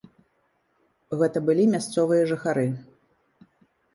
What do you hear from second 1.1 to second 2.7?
Гэта былі мясцовыя жыхары.